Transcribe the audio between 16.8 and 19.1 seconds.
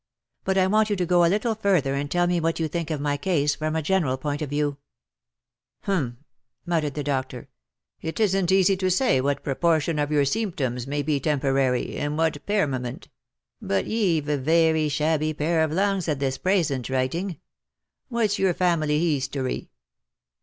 writing. What's your family